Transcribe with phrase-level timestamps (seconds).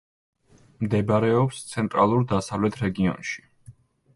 [0.85, 3.49] მდებარეობს ცენტრალურ-დასავლეთ რეგიონში.